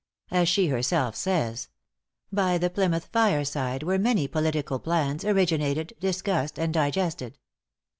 As 0.31 0.49
she 0.49 0.69
herself 0.69 1.15
says, 1.15 1.67
"by 2.31 2.57
the 2.57 2.71
Plymouth 2.71 3.05
fireside 3.13 3.83
were 3.83 3.99
many 3.99 4.27
political 4.27 4.79
plans 4.79 5.23
originated, 5.23 5.93
discussed, 5.99 6.57
and 6.57 6.73
digested." 6.73 7.37